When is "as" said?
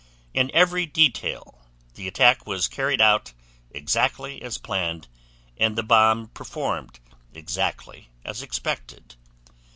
4.41-4.57, 8.25-8.41